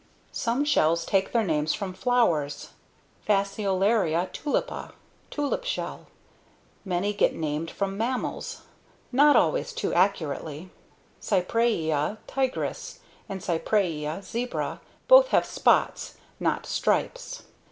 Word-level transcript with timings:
Some 0.31 0.65
shells 0.65 1.05
take 1.05 1.31
their 1.31 1.43
names 1.43 1.75
from 1.75 1.93
flowers: 1.93 2.71
FASCIOLARIA 3.27 4.29
TULIPA, 4.33 4.93
Tulip 5.29 5.63
Shell. 5.63 6.07
Many 6.83 7.13
get 7.13 7.35
named 7.35 7.69
from 7.69 7.99
mammals 7.99 8.63
not 9.11 9.35
always 9.35 9.73
too 9.73 9.93
accurately. 9.93 10.71
CYPRAEA 11.21 12.17
TIGRIS 12.25 13.01
and 13.29 13.41
CYPRAEA 13.41 14.23
ZEBRA 14.23 14.79
both 15.07 15.27
have 15.27 15.45
spots, 15.45 16.15
not 16.39 16.65
stripes. 16.65 17.43